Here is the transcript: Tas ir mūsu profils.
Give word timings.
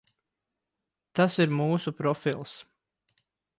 Tas 1.19 1.37
ir 1.45 1.53
mūsu 1.59 1.95
profils. 2.01 2.57